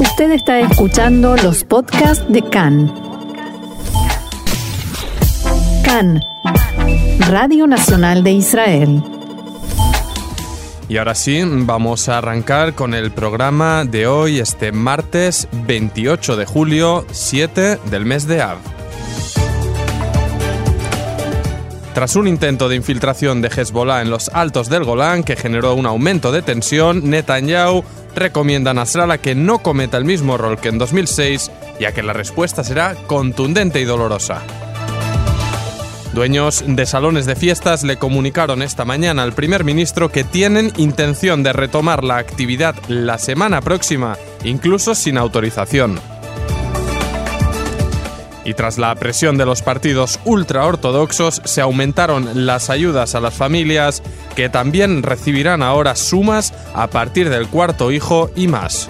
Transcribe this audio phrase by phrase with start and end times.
[0.00, 2.92] Usted está escuchando los podcasts de CAN.
[5.84, 6.22] CAN,
[7.28, 9.02] Radio Nacional de Israel.
[10.88, 16.46] Y ahora sí, vamos a arrancar con el programa de hoy, este martes 28 de
[16.46, 18.58] julio, 7 del mes de Av.
[21.92, 25.86] Tras un intento de infiltración de Hezbollah en los altos del Golán que generó un
[25.86, 27.82] aumento de tensión, Netanyahu
[28.18, 32.12] recomienda a Nasrallah que no cometa el mismo error que en 2006, ya que la
[32.12, 34.42] respuesta será contundente y dolorosa.
[36.12, 41.42] Dueños de salones de fiestas le comunicaron esta mañana al primer ministro que tienen intención
[41.42, 46.00] de retomar la actividad la semana próxima, incluso sin autorización.
[48.48, 54.02] Y tras la presión de los partidos ultraortodoxos, se aumentaron las ayudas a las familias,
[54.34, 58.88] que también recibirán ahora sumas a partir del cuarto hijo y más.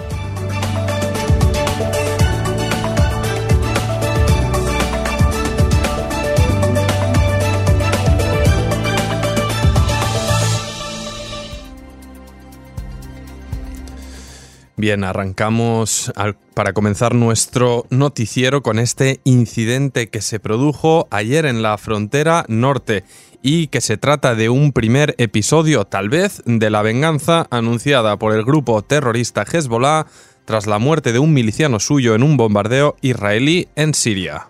[14.78, 16.12] Bien, arrancamos
[16.54, 23.02] para comenzar nuestro noticiero con este incidente que se produjo ayer en la frontera norte
[23.42, 28.32] y que se trata de un primer episodio, tal vez, de la venganza anunciada por
[28.32, 30.06] el grupo terrorista Hezbollah
[30.44, 34.47] tras la muerte de un miliciano suyo en un bombardeo israelí en Siria.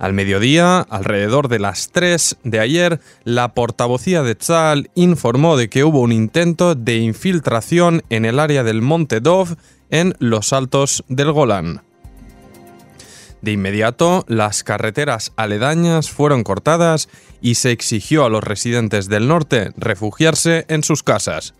[0.00, 5.84] Al mediodía, alrededor de las 3 de ayer, la portavocía de Tzal informó de que
[5.84, 9.56] hubo un intento de infiltración en el área del Monte Dov
[9.90, 11.82] en los altos del Golán.
[13.42, 17.10] De inmediato, las carreteras aledañas fueron cortadas
[17.42, 21.52] y se exigió a los residentes del norte refugiarse en sus casas.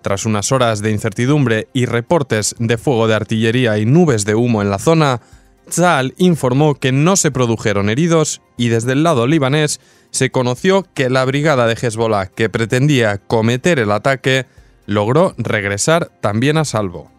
[0.00, 4.62] Tras unas horas de incertidumbre y reportes de fuego de artillería y nubes de humo
[4.62, 5.20] en la zona,
[5.68, 11.10] Tzal informó que no se produjeron heridos y desde el lado libanés se conoció que
[11.10, 14.46] la brigada de Hezbollah que pretendía cometer el ataque
[14.86, 17.10] logró regresar también a salvo.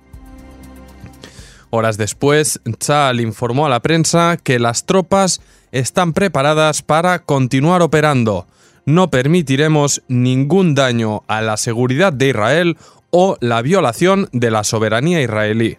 [1.70, 5.40] Horas después, Tzal informó a la prensa que las tropas
[5.72, 8.48] están preparadas para continuar operando.
[8.86, 12.78] No permitiremos ningún daño a la seguridad de Israel
[13.12, 15.78] o la violación de la soberanía israelí.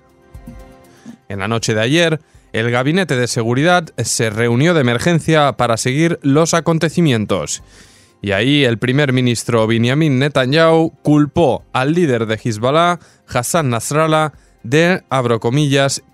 [1.29, 2.21] En la noche de ayer,
[2.53, 7.63] el Gabinete de Seguridad se reunió de emergencia para seguir los acontecimientos.
[8.23, 15.03] Y ahí el primer ministro Benjamin Netanyahu culpó al líder de Hezbollah, Hassan Nasrallah, de,
[15.09, 15.41] abro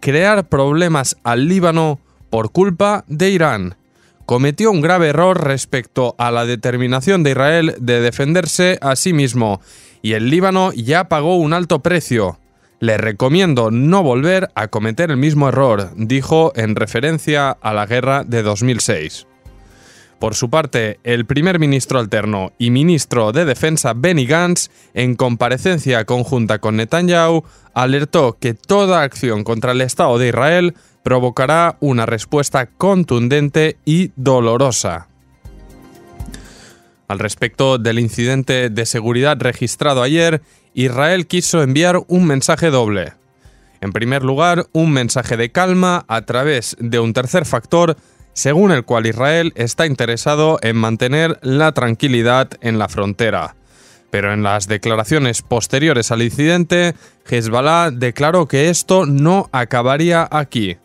[0.01, 1.99] crear problemas al Líbano
[2.31, 3.77] por culpa de Irán.
[4.25, 9.61] Cometió un grave error respecto a la determinación de Israel de defenderse a sí mismo,
[10.03, 12.39] y el Líbano ya pagó un alto precio.
[12.79, 18.23] Le recomiendo no volver a cometer el mismo error, dijo en referencia a la guerra
[18.25, 19.27] de 2006.
[20.19, 26.05] Por su parte, el primer ministro alterno y ministro de Defensa Benny Gantz, en comparecencia
[26.07, 27.45] conjunta con Netanyahu,
[27.75, 35.09] alertó que toda acción contra el Estado de Israel provocará una respuesta contundente y dolorosa.
[37.09, 40.43] Al respecto del incidente de seguridad registrado ayer,
[40.77, 43.15] Israel quiso enviar un mensaje doble.
[43.81, 47.97] En primer lugar, un mensaje de calma a través de un tercer factor,
[48.35, 53.57] según el cual Israel está interesado en mantener la tranquilidad en la frontera.
[54.11, 56.95] Pero en las declaraciones posteriores al incidente,
[57.27, 60.77] Hezbollah declaró que esto no acabaría aquí.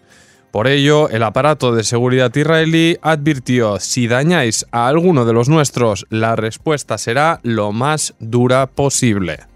[0.52, 6.06] Por ello, el aparato de seguridad israelí advirtió, si dañáis a alguno de los nuestros,
[6.10, 9.51] la respuesta será lo más dura posible.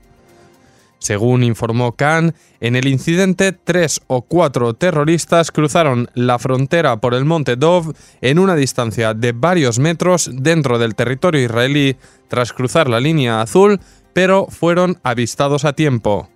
[1.05, 7.25] Según informó Khan, en el incidente tres o cuatro terroristas cruzaron la frontera por el
[7.25, 11.95] monte Dov en una distancia de varios metros dentro del territorio israelí
[12.27, 13.79] tras cruzar la línea azul,
[14.13, 16.27] pero fueron avistados a tiempo.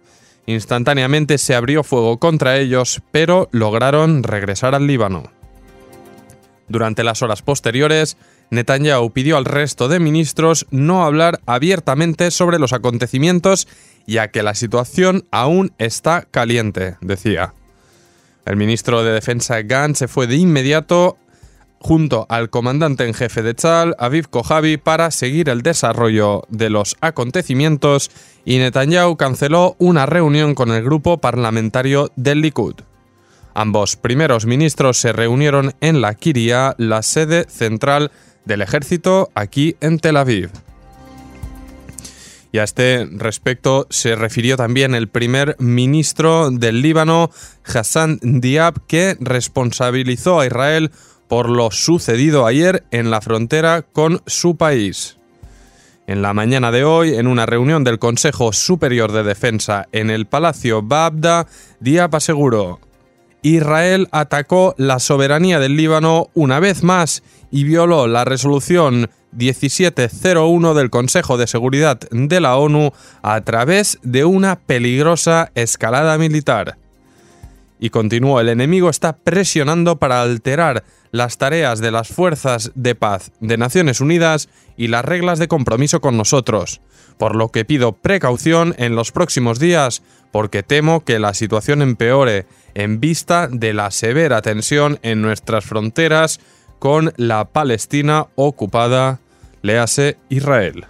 [0.45, 5.31] Instantáneamente se abrió fuego contra ellos, pero lograron regresar al Líbano.
[6.67, 8.17] Durante las horas posteriores,
[8.51, 13.67] Netanyahu pidió al resto de ministros no hablar abiertamente sobre los acontecimientos
[14.09, 17.53] ya que la situación aún está caliente, decía.
[18.45, 21.17] El ministro de Defensa Gantz se fue de inmediato
[21.79, 26.97] junto al comandante en jefe de Tzal, Aviv Kojavi, para seguir el desarrollo de los
[26.99, 28.09] acontecimientos
[28.43, 32.75] y Netanyahu canceló una reunión con el grupo parlamentario del Likud.
[33.53, 38.11] Ambos primeros ministros se reunieron en la Kiria, la sede central
[38.49, 40.49] del ejército aquí en Tel Aviv.
[42.51, 47.29] Y a este respecto se refirió también el primer ministro del Líbano,
[47.63, 50.91] Hassan Diab, que responsabilizó a Israel
[51.27, 55.17] por lo sucedido ayer en la frontera con su país.
[56.07, 60.25] En la mañana de hoy, en una reunión del Consejo Superior de Defensa en el
[60.25, 61.45] Palacio Babda,
[61.79, 62.79] Diab aseguró,
[63.43, 70.89] Israel atacó la soberanía del Líbano una vez más y violó la resolución 1701 del
[70.89, 72.91] Consejo de Seguridad de la ONU
[73.21, 76.77] a través de una peligrosa escalada militar.
[77.79, 83.31] Y continuó, el enemigo está presionando para alterar las tareas de las fuerzas de paz
[83.39, 86.81] de Naciones Unidas y las reglas de compromiso con nosotros,
[87.17, 92.45] por lo que pido precaución en los próximos días porque temo que la situación empeore
[92.75, 96.39] en vista de la severa tensión en nuestras fronteras
[96.79, 99.19] con la Palestina ocupada,
[99.61, 100.85] léase Israel.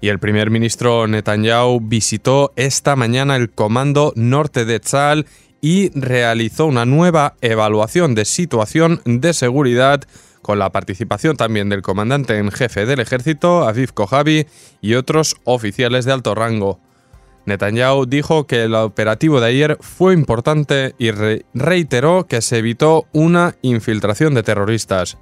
[0.00, 5.26] Y el primer ministro Netanyahu visitó esta mañana el Comando Norte de Tzal
[5.62, 10.02] y realizó una nueva evaluación de situación de seguridad
[10.42, 14.46] con la participación también del comandante en jefe del ejército, Aviv Kojavi,
[14.82, 16.80] y otros oficiales de alto rango.
[17.46, 23.56] Netanyahu dijo que el operativo de ayer fue importante y reiteró que se evitó una
[23.62, 25.18] infiltración de terroristas.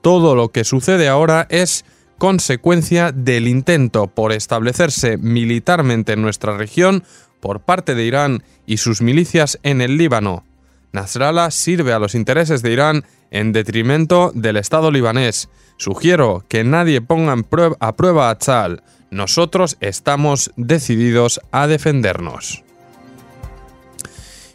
[0.00, 1.84] Todo lo que sucede ahora es
[2.18, 7.04] consecuencia del intento por establecerse militarmente en nuestra región
[7.40, 10.44] por parte de Irán y sus milicias en el Líbano.
[10.92, 13.04] Nasrallah sirve a los intereses de Irán
[13.34, 15.48] en detrimento del Estado libanés.
[15.76, 17.34] Sugiero que nadie ponga
[17.80, 18.82] a prueba a Tzal.
[19.10, 22.62] Nosotros estamos decididos a defendernos.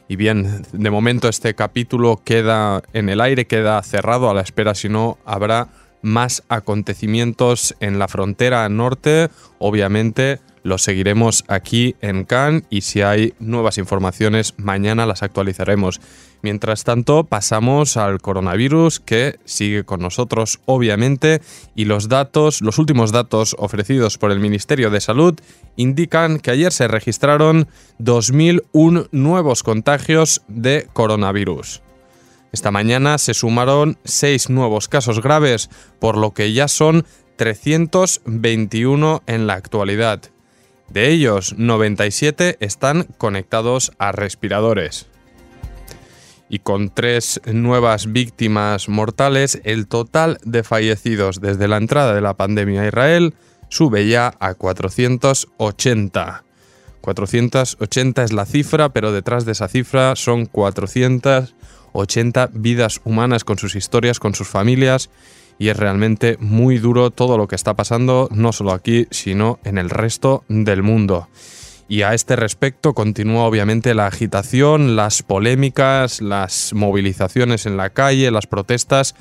[0.07, 4.73] Y bien, de momento este capítulo queda en el aire, queda cerrado a la espera
[4.73, 5.67] si no habrá
[6.01, 9.29] más acontecimientos en la frontera norte.
[9.59, 16.01] Obviamente lo seguiremos aquí en Cannes y si hay nuevas informaciones mañana las actualizaremos.
[16.41, 21.41] Mientras tanto, pasamos al coronavirus que sigue con nosotros obviamente
[21.75, 25.35] y los datos, los últimos datos ofrecidos por el Ministerio de Salud
[25.75, 27.67] indican que ayer se registraron
[27.97, 31.81] 2001 nuevos contagios de coronavirus.
[32.51, 35.69] Esta mañana se sumaron seis nuevos casos graves,
[35.99, 40.21] por lo que ya son 321 en la actualidad.
[40.91, 45.07] De ellos, 97 están conectados a respiradores.
[46.49, 52.33] Y con tres nuevas víctimas mortales, el total de fallecidos desde la entrada de la
[52.33, 53.35] pandemia a Israel
[53.69, 56.43] sube ya a 480.
[57.01, 63.75] 480 es la cifra, pero detrás de esa cifra son 480 vidas humanas con sus
[63.75, 65.11] historias, con sus familias
[65.59, 69.77] y es realmente muy duro todo lo que está pasando, no solo aquí, sino en
[69.77, 71.27] el resto del mundo.
[71.89, 78.31] Y a este respecto continúa obviamente la agitación, las polémicas, las movilizaciones en la calle,
[78.31, 79.15] las protestas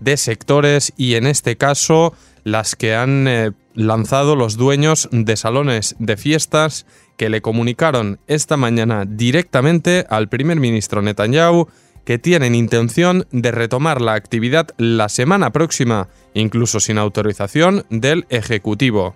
[0.00, 5.94] de sectores y en este caso las que han eh, lanzado los dueños de salones
[5.98, 6.86] de fiestas
[7.16, 11.68] que le comunicaron esta mañana directamente al primer ministro Netanyahu
[12.04, 19.14] que tienen intención de retomar la actividad la semana próxima, incluso sin autorización del Ejecutivo.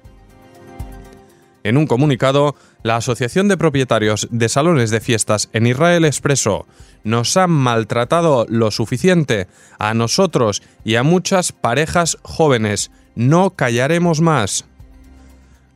[1.64, 2.54] En un comunicado,
[2.84, 6.64] la Asociación de Propietarios de Salones de Fiestas en Israel expresó,
[7.02, 14.64] nos han maltratado lo suficiente a nosotros y a muchas parejas jóvenes, no callaremos más.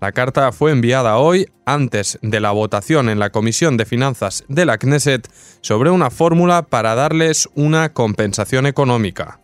[0.00, 4.64] La carta fue enviada hoy, antes de la votación en la Comisión de Finanzas de
[4.64, 5.28] la Knesset,
[5.60, 9.40] sobre una fórmula para darles una compensación económica.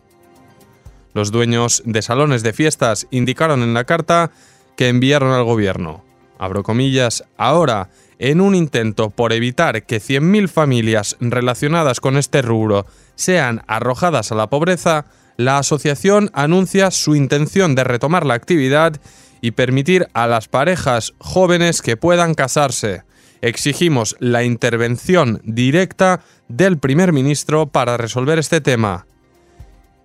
[1.13, 4.31] Los dueños de salones de fiestas indicaron en la carta
[4.75, 6.03] que enviaron al gobierno.
[6.39, 12.87] Abro comillas, ahora, en un intento por evitar que 100.000 familias relacionadas con este rubro
[13.13, 15.05] sean arrojadas a la pobreza,
[15.37, 18.99] la asociación anuncia su intención de retomar la actividad
[19.41, 23.03] y permitir a las parejas jóvenes que puedan casarse.
[23.41, 29.05] Exigimos la intervención directa del primer ministro para resolver este tema.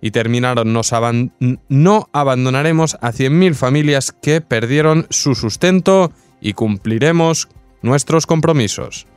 [0.01, 6.11] Y terminaron, no abandonaremos a 100.000 familias que perdieron su sustento
[6.41, 7.47] y cumpliremos
[7.81, 9.07] nuestros compromisos.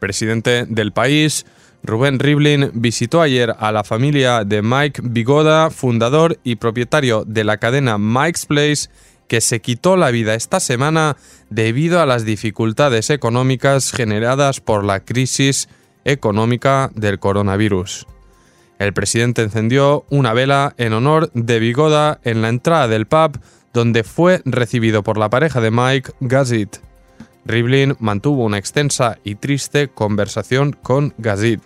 [0.00, 1.46] Presidente del país,
[1.82, 7.56] Rubén Rivlin visitó ayer a la familia de Mike Bigoda, fundador y propietario de la
[7.56, 8.90] cadena Mike's Place,
[9.28, 11.16] que se quitó la vida esta semana
[11.48, 15.68] debido a las dificultades económicas generadas por la crisis
[16.04, 18.06] económica del coronavirus.
[18.78, 23.38] El presidente encendió una vela en honor de Bigoda en la entrada del pub
[23.72, 26.89] donde fue recibido por la pareja de Mike Gazit.
[27.44, 31.62] Rivlin mantuvo una extensa y triste conversación con Gazit.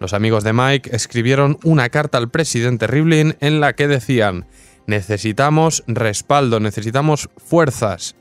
[0.00, 4.46] Los amigos de Mike escribieron una carta al presidente Rivlin en la que decían,
[4.86, 8.14] necesitamos respaldo, necesitamos fuerzas.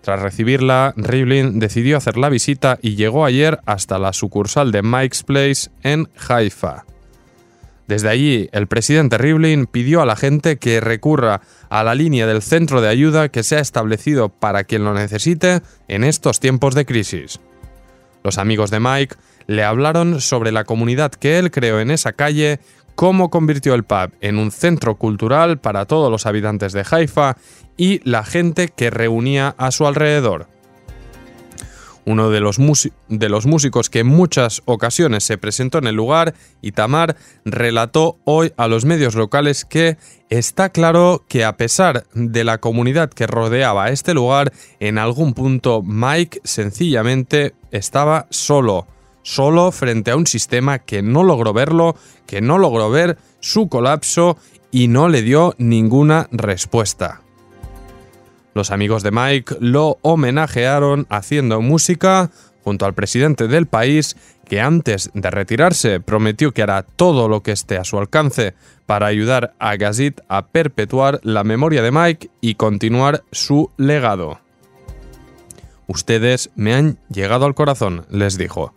[0.00, 5.22] Tras recibirla, Rivlin decidió hacer la visita y llegó ayer hasta la sucursal de Mike's
[5.22, 6.84] Place en Haifa.
[7.90, 12.40] Desde allí, el presidente Rivlin pidió a la gente que recurra a la línea del
[12.40, 16.86] centro de ayuda que se ha establecido para quien lo necesite en estos tiempos de
[16.86, 17.40] crisis.
[18.22, 19.16] Los amigos de Mike
[19.48, 22.60] le hablaron sobre la comunidad que él creó en esa calle,
[22.94, 27.38] cómo convirtió el pub en un centro cultural para todos los habitantes de Haifa
[27.76, 30.46] y la gente que reunía a su alrededor.
[32.06, 32.58] Uno de los,
[33.08, 38.52] de los, músicos que en muchas ocasiones se presentó en el lugar, Itamar, relató hoy
[38.56, 39.96] a los medios locales que
[40.30, 45.82] está claro que a pesar de la comunidad que rodeaba este lugar, en algún punto
[45.82, 48.86] Mike sencillamente estaba solo
[49.22, 54.36] solo frente a un sistema que no logró verlo, que no logró ver su colapso
[54.70, 57.19] y no le dio ninguna respuesta.
[58.54, 62.30] Los amigos de Mike lo homenajearon haciendo música
[62.64, 64.16] junto al presidente del país
[64.48, 68.54] que antes de retirarse prometió que hará todo lo que esté a su alcance
[68.86, 74.40] para ayudar a Gazit a perpetuar la memoria de Mike y continuar su legado.
[75.86, 78.74] Ustedes me han llegado al corazón, les dijo.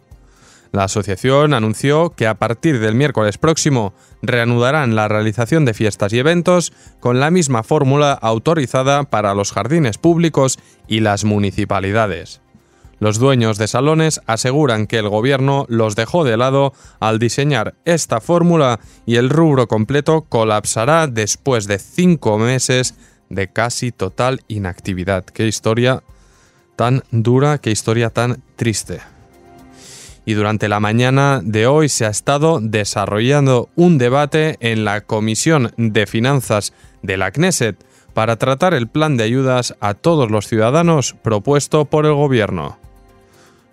[0.74, 6.18] La asociación anunció que a partir del miércoles próximo reanudarán la realización de fiestas y
[6.18, 12.42] eventos con la misma fórmula autorizada para los jardines públicos y las municipalidades.
[12.98, 18.20] Los dueños de salones aseguran que el gobierno los dejó de lado al diseñar esta
[18.20, 22.96] fórmula y el rubro completo colapsará después de cinco meses
[23.30, 25.24] de casi total inactividad.
[25.24, 26.02] Qué historia
[26.76, 29.13] tan dura, qué historia tan triste
[30.26, 35.72] y durante la mañana de hoy se ha estado desarrollando un debate en la Comisión
[35.78, 41.16] de Finanzas de la Knesset para tratar el plan de ayudas a todos los ciudadanos
[41.22, 42.78] propuesto por el Gobierno.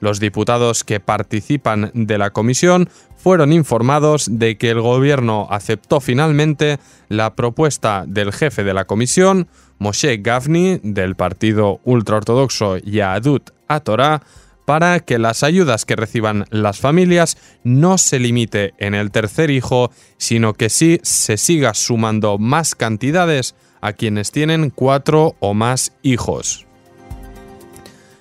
[0.00, 6.78] Los diputados que participan de la comisión fueron informados de que el Gobierno aceptó finalmente
[7.10, 9.46] la propuesta del jefe de la comisión,
[9.78, 13.50] Moshe Gavni, del partido ultraortodoxo Yahadut
[13.84, 14.22] Torah,
[14.70, 19.90] para que las ayudas que reciban las familias no se limite en el tercer hijo,
[20.16, 26.68] sino que sí se siga sumando más cantidades a quienes tienen cuatro o más hijos.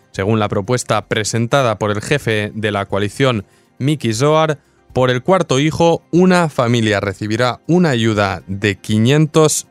[0.09, 3.45] Según la propuesta presentada por el jefe de la coalición,
[3.77, 4.57] Miki Zohar,
[4.91, 9.67] por el cuarto hijo, una familia recibirá una ayuda de 500,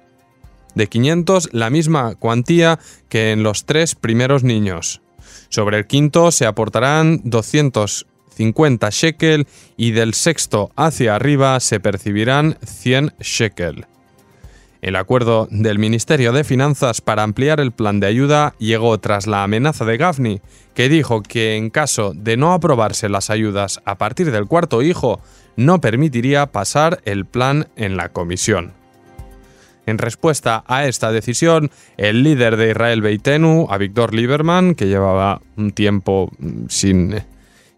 [0.77, 5.03] de 500 la misma cuantía que en los tres primeros niños.
[5.49, 13.15] Sobre el quinto se aportarán 250 shekel y del sexto hacia arriba se percibirán 100
[13.21, 13.87] shekel.
[14.81, 19.43] El acuerdo del Ministerio de Finanzas para ampliar el plan de ayuda llegó tras la
[19.43, 20.41] amenaza de Gafni,
[20.75, 25.21] que dijo que en caso de no aprobarse las ayudas a partir del cuarto hijo,
[25.57, 28.78] no permitiría pasar el plan en la comisión.
[29.89, 35.71] En respuesta a esta decisión, el líder de Israel Beitenu, Avigdor Lieberman, que llevaba un
[35.71, 37.23] tiempo mm, sin,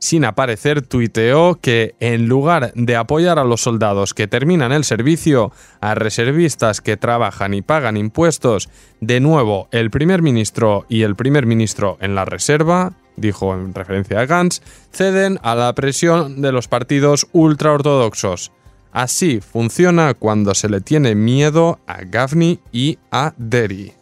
[0.00, 5.52] sin aparecer, tuiteó que en lugar de apoyar a los soldados que terminan el servicio,
[5.80, 11.46] a reservistas que trabajan y pagan impuestos, de nuevo el primer ministro y el primer
[11.46, 16.66] ministro en la reserva, dijo en referencia a Gantz, ceden a la presión de los
[16.66, 18.50] partidos ultraortodoxos.
[18.92, 23.92] Así funciona cuando se le tiene miedo a Gavni y a Derry.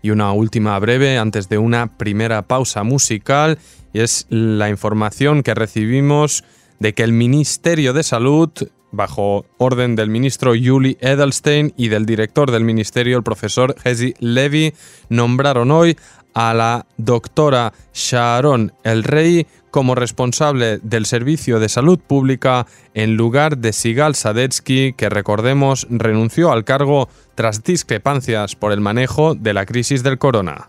[0.00, 3.58] Y una última breve antes de una primera pausa musical,
[3.92, 6.44] y es la información que recibimos
[6.78, 8.50] de que el Ministerio de Salud,
[8.90, 14.74] bajo orden del ministro Yuli Edelstein y del director del ministerio, el profesor Hezi Levy,
[15.08, 15.96] nombraron hoy
[16.34, 23.58] a la doctora Sharon El Rey como responsable del Servicio de Salud Pública en lugar
[23.58, 29.66] de Sigal Sadetsky, que recordemos renunció al cargo tras discrepancias por el manejo de la
[29.66, 30.68] crisis del corona.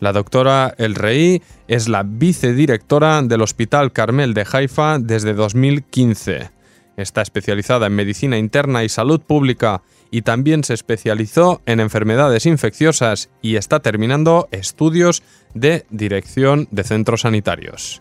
[0.00, 6.50] La doctora El Rey es la vicedirectora del Hospital Carmel de Haifa desde 2015.
[6.96, 13.30] Está especializada en medicina interna y salud pública y también se especializó en enfermedades infecciosas
[13.42, 15.22] y está terminando estudios
[15.54, 18.00] de dirección de centros sanitarios.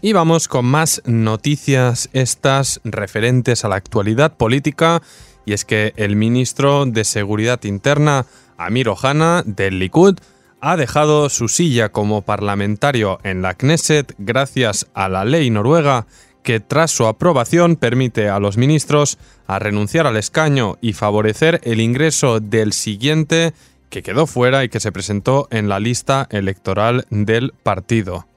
[0.00, 5.00] Y vamos con más noticias estas referentes a la actualidad política
[5.44, 10.18] y es que el ministro de Seguridad Interna, Amir Ohana, del Likud,
[10.62, 16.06] ha dejado su silla como parlamentario en la Knesset gracias a la ley noruega
[16.44, 21.80] que tras su aprobación permite a los ministros a renunciar al escaño y favorecer el
[21.80, 23.54] ingreso del siguiente
[23.90, 28.28] que quedó fuera y que se presentó en la lista electoral del partido.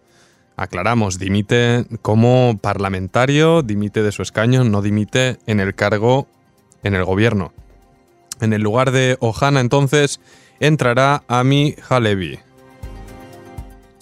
[0.58, 6.28] Aclaramos, dimite como parlamentario, dimite de su escaño, no dimite en el cargo
[6.82, 7.54] en el gobierno.
[8.42, 10.20] En el lugar de Ohana entonces
[10.60, 12.40] entrará Ami Halevi.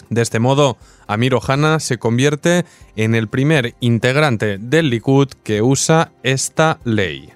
[0.09, 6.11] De este modo, Amir Ohana se convierte en el primer integrante del Likud que usa
[6.21, 7.29] esta ley.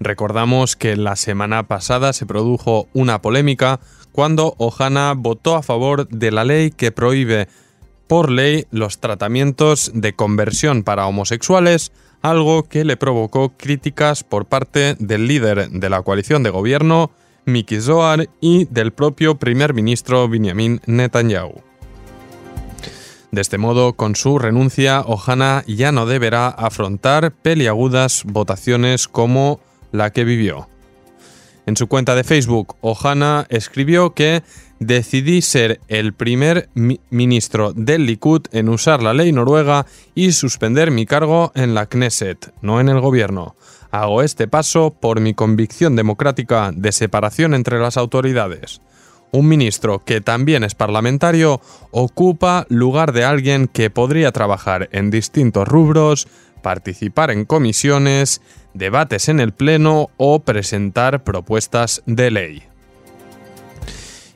[0.00, 3.80] Recordamos que la semana pasada se produjo una polémica
[4.12, 7.48] cuando Ohana votó a favor de la ley que prohíbe
[8.06, 11.92] por ley los tratamientos de conversión para homosexuales,
[12.22, 17.10] algo que le provocó críticas por parte del líder de la coalición de gobierno,
[17.44, 21.62] Miki Zohar, y del propio primer ministro Benjamin Netanyahu.
[23.30, 29.60] De este modo, con su renuncia, Ohana ya no deberá afrontar peliagudas votaciones como
[29.90, 30.68] la que vivió.
[31.66, 34.42] En su cuenta de Facebook, Ohana escribió que
[34.78, 36.68] decidí ser el primer
[37.10, 42.52] ministro del Likud en usar la ley noruega y suspender mi cargo en la Knesset,
[42.60, 43.56] no en el gobierno.
[43.94, 48.80] Hago este paso por mi convicción democrática de separación entre las autoridades
[49.34, 51.60] un ministro que también es parlamentario
[51.90, 56.28] ocupa lugar de alguien que podría trabajar en distintos rubros,
[56.62, 58.40] participar en comisiones,
[58.74, 62.62] debates en el Pleno o presentar propuestas de ley.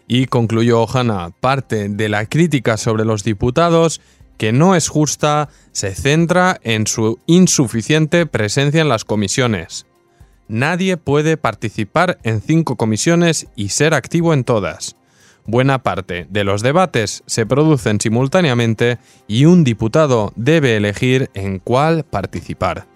[0.09, 4.01] Y concluyó Ohana, parte de la crítica sobre los diputados,
[4.39, 9.85] que no es justa, se centra en su insuficiente presencia en las comisiones.
[10.49, 14.97] Nadie puede participar en cinco comisiones y ser activo en todas.
[15.45, 22.05] Buena parte de los debates se producen simultáneamente y un diputado debe elegir en cuál
[22.05, 22.87] participar.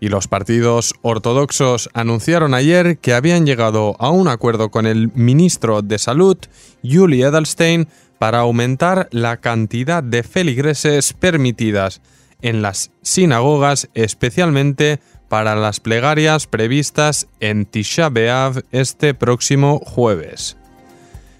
[0.00, 5.80] Y los partidos ortodoxos anunciaron ayer que habían llegado a un acuerdo con el ministro
[5.80, 6.36] de Salud,
[6.82, 7.86] Julie Edelstein,
[8.22, 12.02] para aumentar la cantidad de feligreses permitidas
[12.40, 20.56] en las sinagogas, especialmente para las plegarias previstas en Tisha B'Av este próximo jueves.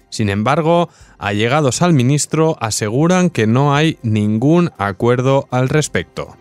[0.09, 6.35] Sin embargo, allegados al ministro aseguran que no hay ningún acuerdo al respecto.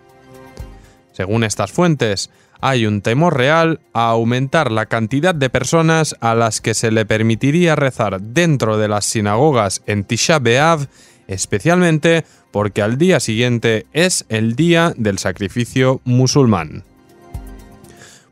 [1.12, 6.60] Según estas fuentes, hay un temor real a aumentar la cantidad de personas a las
[6.60, 10.86] que se le permitiría rezar dentro de las sinagogas en Tisha B'Av,
[11.26, 16.84] especialmente porque al día siguiente es el día del sacrificio musulmán.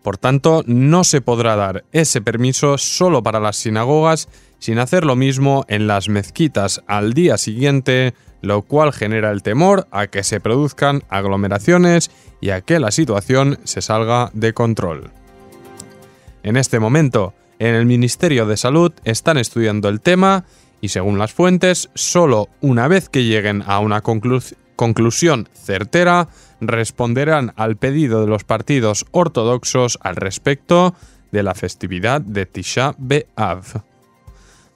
[0.03, 5.17] Por tanto, no se podrá dar ese permiso solo para las sinagogas sin hacer lo
[5.17, 10.41] mismo en las mezquitas al día siguiente, lo cual genera el temor a que se
[10.41, 12.11] produzcan aglomeraciones
[12.41, 15.11] y a que la situación se salga de control.
[16.43, 20.45] En este momento, en el Ministerio de Salud están estudiando el tema
[20.81, 26.29] y según las fuentes, solo una vez que lleguen a una conclusión certera,
[26.61, 30.95] responderán al pedido de los partidos ortodoxos al respecto
[31.33, 33.83] de la festividad de Tisha B'Av.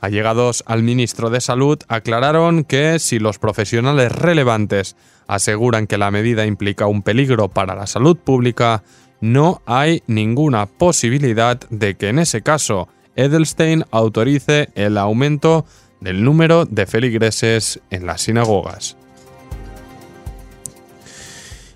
[0.00, 6.44] Allegados al ministro de Salud aclararon que si los profesionales relevantes aseguran que la medida
[6.44, 8.82] implica un peligro para la salud pública,
[9.20, 15.64] no hay ninguna posibilidad de que en ese caso Edelstein autorice el aumento
[16.00, 18.98] del número de feligreses en las sinagogas.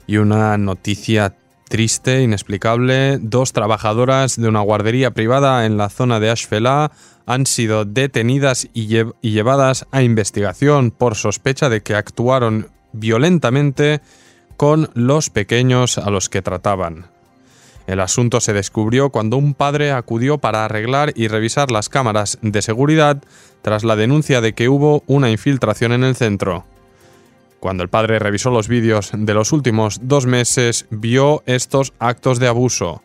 [0.09, 1.37] Y una noticia
[1.69, 6.91] triste, inexplicable, dos trabajadoras de una guardería privada en la zona de Ashfelá
[7.27, 8.87] han sido detenidas y,
[9.21, 14.01] llevadas a investigación por sospecha de que actuaron violentamente
[14.57, 17.09] con los pequeños a los que trataban.
[17.87, 22.63] El asunto se descubrió cuando un padre acudió para arreglar y revisar las cámaras de
[22.63, 23.23] seguridad
[23.61, 26.65] tras la denuncia de que hubo una infiltración en el centro.
[27.61, 32.47] Cuando el padre revisó los vídeos de los últimos dos meses, vio estos actos de
[32.47, 33.03] abuso.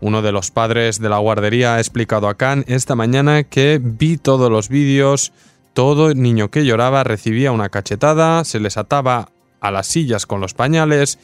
[0.00, 4.18] Uno de los padres de la guardería ha explicado a Khan esta mañana que vi
[4.18, 5.32] todos los vídeos,
[5.72, 9.30] todo niño que lloraba recibía una cachetada, se les ataba
[9.60, 11.18] a las sillas con los pañales,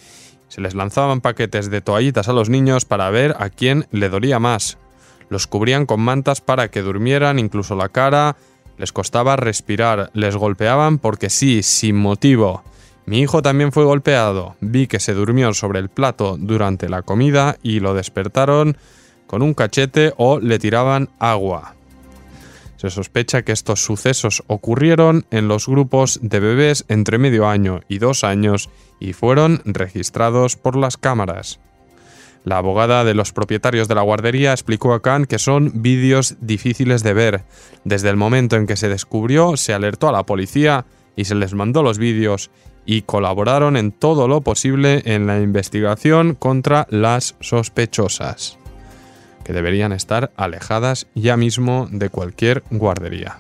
[0.49, 4.39] se les lanzaban paquetes de toallitas a los niños para ver a quién le dolía
[4.39, 4.79] más.
[5.29, 8.37] Los cubrían con mantas para que durmieran incluso la cara,
[8.79, 12.63] les costaba respirar, les golpeaban porque sí, sin motivo.
[13.07, 14.57] Mi hijo también fue golpeado.
[14.61, 18.77] Vi que se durmió sobre el plato durante la comida y lo despertaron
[19.27, 21.75] con un cachete o le tiraban agua.
[22.77, 27.99] Se sospecha que estos sucesos ocurrieron en los grupos de bebés entre medio año y
[27.99, 31.59] dos años y fueron registrados por las cámaras.
[32.49, 37.03] La abogada de los propietarios de la guardería explicó a Khan que son vídeos difíciles
[37.03, 37.45] de ver.
[37.85, 41.53] Desde el momento en que se descubrió, se alertó a la policía y se les
[41.53, 42.51] mandó los vídeos
[42.87, 48.57] y colaboraron en todo lo posible en la investigación contra las sospechosas
[49.45, 53.37] que deberían estar alejadas ya mismo de cualquier guardería.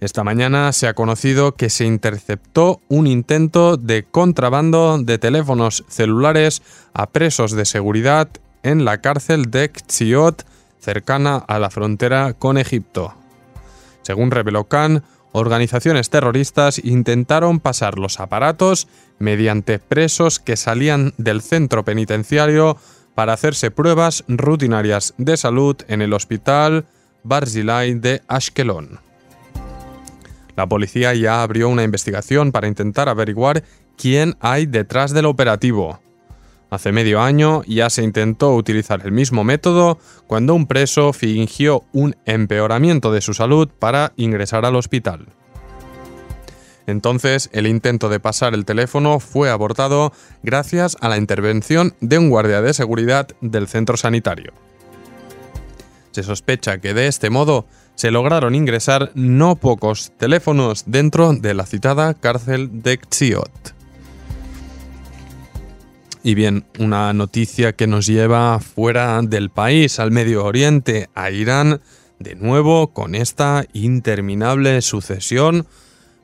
[0.00, 6.62] Esta mañana se ha conocido que se interceptó un intento de contrabando de teléfonos celulares
[6.94, 8.28] a presos de seguridad
[8.62, 10.46] en la cárcel de Xiot,
[10.78, 13.14] cercana a la frontera con Egipto.
[14.02, 18.86] Según reveló Khan, organizaciones terroristas intentaron pasar los aparatos
[19.18, 22.76] mediante presos que salían del centro penitenciario
[23.16, 26.86] para hacerse pruebas rutinarias de salud en el hospital
[27.24, 29.07] Barzilai de Ashkelon.
[30.58, 33.62] La policía ya abrió una investigación para intentar averiguar
[33.96, 36.00] quién hay detrás del operativo.
[36.68, 42.16] Hace medio año ya se intentó utilizar el mismo método cuando un preso fingió un
[42.24, 45.28] empeoramiento de su salud para ingresar al hospital.
[46.88, 52.30] Entonces, el intento de pasar el teléfono fue abortado gracias a la intervención de un
[52.30, 54.52] guardia de seguridad del centro sanitario.
[56.10, 57.64] Se sospecha que de este modo
[57.98, 63.74] se lograron ingresar no pocos teléfonos dentro de la citada cárcel de Xiot.
[66.22, 71.80] Y bien, una noticia que nos lleva fuera del país, al Medio Oriente, a Irán,
[72.20, 75.66] de nuevo con esta interminable sucesión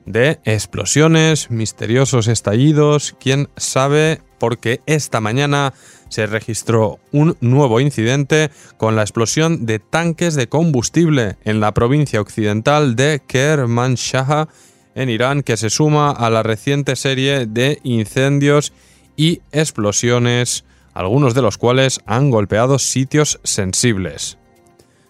[0.07, 5.75] de explosiones, misteriosos estallidos, quién sabe, porque esta mañana
[6.09, 12.21] se registró un nuevo incidente con la explosión de tanques de combustible en la provincia
[12.21, 14.49] occidental de Kermanshah,
[14.95, 18.73] en Irán, que se suma a la reciente serie de incendios
[19.17, 24.39] y explosiones, algunos de los cuales han golpeado sitios sensibles.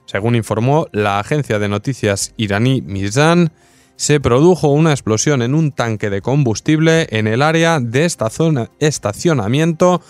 [0.06, 3.52] Según informó la agencia de noticias iraní Mizan,
[3.96, 8.70] se produjo una explosión en un tanque de combustible en el área de esta zona,
[8.80, 10.02] estacionamiento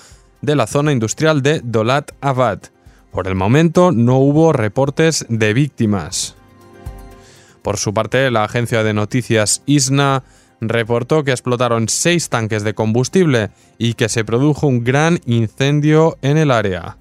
[0.43, 2.61] de la zona industrial de Dolat Abad.
[3.13, 6.35] Por el momento no hubo reportes de víctimas.
[7.63, 10.25] Por su parte, la agencia de noticias ISNA
[10.61, 16.37] reportó que explotaron seis tanques de combustible y que se produjo un gran incendio en
[16.37, 16.99] el área.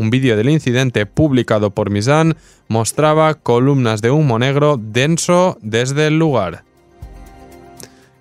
[0.00, 2.34] Un vídeo del incidente publicado por Mizan
[2.68, 6.64] mostraba columnas de humo negro denso desde el lugar.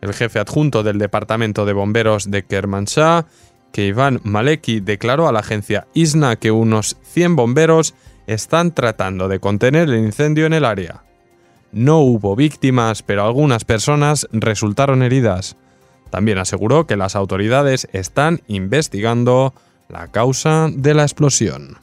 [0.02, 3.28] El jefe adjunto del departamento de bomberos de Kermanshah,
[3.72, 7.96] Keivan Maleki, declaró a la agencia ISNA que unos 100 bomberos
[8.28, 11.06] están tratando de contener el incendio en el área.
[11.72, 15.56] No hubo víctimas, pero algunas personas resultaron heridas.
[16.10, 19.54] También aseguró que las autoridades están investigando
[19.90, 21.78] la causa de la explosión.